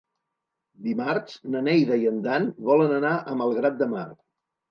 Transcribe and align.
Dimarts 0.85 1.35
na 1.55 1.61
Neida 1.67 1.99
i 2.05 2.09
en 2.13 2.17
Dan 2.29 2.49
volen 2.71 2.93
anar 2.97 3.11
a 3.19 3.35
Malgrat 3.43 3.77
de 3.83 3.89
Mar. 3.95 4.07